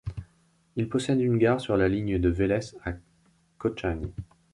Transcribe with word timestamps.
Il 0.77 0.89
possède 0.89 1.21
une 1.21 1.37
gare 1.37 1.61
sur 1.61 1.77
la 1.77 1.87
ligne 1.87 2.17
de 2.17 2.27
Vélès 2.29 2.75
à 2.83 2.93
Kotchani. 3.59 4.11